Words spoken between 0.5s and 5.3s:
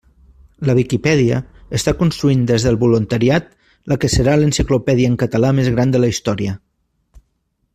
La Viquipèdia està construint des del voluntariat la que serà l'enciclopèdia en